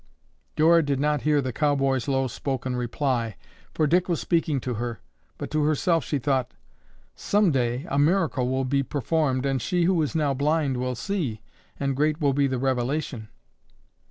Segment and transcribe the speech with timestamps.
[0.55, 3.35] Dora did not hear the cowboy's low spoken reply,
[3.71, 4.99] for Dick was speaking to her,
[5.37, 6.55] but to herself she thought,
[7.13, 11.43] "Some day a miracle will be performed and she who is now blind will see,
[11.79, 13.27] and great will be the revelation."